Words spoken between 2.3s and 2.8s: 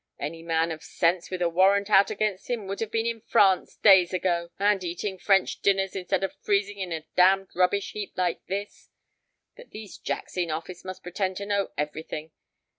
him would